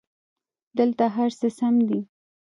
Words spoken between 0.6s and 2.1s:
دلته هرڅه سم دي